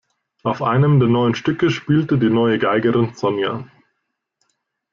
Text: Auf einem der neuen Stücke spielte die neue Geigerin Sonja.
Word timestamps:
Auf 0.41 0.63
einem 0.63 0.99
der 0.99 1.09
neuen 1.09 1.35
Stücke 1.35 1.69
spielte 1.69 2.17
die 2.17 2.31
neue 2.31 2.57
Geigerin 2.57 3.13
Sonja. 3.13 3.67